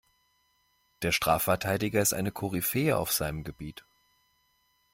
Der 1.03 1.11
Strafverteidiger 1.11 2.01
ist 2.01 2.15
eine 2.15 2.31
Koryphäe 2.31 2.97
auf 2.97 3.11
seinem 3.11 3.43
Gebiet. 3.43 3.85